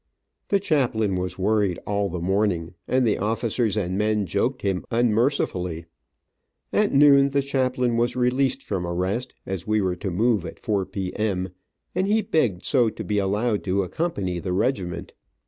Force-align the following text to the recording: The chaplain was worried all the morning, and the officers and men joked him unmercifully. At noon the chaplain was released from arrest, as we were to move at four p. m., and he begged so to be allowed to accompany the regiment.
The 0.47 0.59
chaplain 0.59 1.13
was 1.15 1.37
worried 1.37 1.77
all 1.85 2.09
the 2.09 2.19
morning, 2.21 2.73
and 2.87 3.05
the 3.05 3.19
officers 3.19 3.77
and 3.77 3.99
men 3.99 4.25
joked 4.25 4.63
him 4.63 4.83
unmercifully. 4.89 5.85
At 6.73 6.91
noon 6.91 7.29
the 7.29 7.43
chaplain 7.43 7.97
was 7.97 8.15
released 8.15 8.63
from 8.63 8.87
arrest, 8.87 9.35
as 9.45 9.67
we 9.67 9.79
were 9.79 9.95
to 9.97 10.09
move 10.09 10.43
at 10.43 10.57
four 10.57 10.87
p. 10.87 11.15
m., 11.17 11.49
and 11.93 12.07
he 12.07 12.23
begged 12.23 12.65
so 12.65 12.89
to 12.89 13.03
be 13.03 13.19
allowed 13.19 13.63
to 13.65 13.83
accompany 13.83 14.39
the 14.39 14.53
regiment. 14.53 15.13